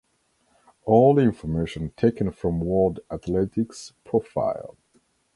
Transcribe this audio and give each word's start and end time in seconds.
All 0.83 1.19
information 1.19 1.91
taken 1.95 2.31
from 2.31 2.59
World 2.59 3.01
Athletics 3.11 3.93
profile. 4.03 4.75